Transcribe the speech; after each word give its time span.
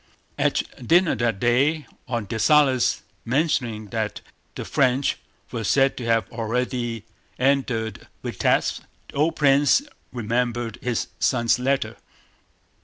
At 0.39 0.63
dinner 0.87 1.13
that 1.17 1.39
day, 1.39 1.85
on 2.07 2.25
Dessalles' 2.25 3.03
mentioning 3.23 3.89
that 3.89 4.21
the 4.55 4.65
French 4.65 5.19
were 5.51 5.63
said 5.63 5.95
to 5.97 6.05
have 6.05 6.27
already 6.31 7.05
entered 7.37 8.07
Vítebsk, 8.23 8.81
the 9.09 9.15
old 9.15 9.35
prince 9.35 9.83
remembered 10.11 10.79
his 10.81 11.05
son's 11.19 11.59
letter. 11.59 11.97